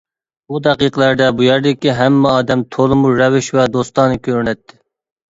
[0.51, 4.79] بۇ دەقىقىلەردە بۇ يەردىكى ھەممە ئادەم تولىمۇ رەۋىش ۋە دوستانە كۆرۈنەتتى.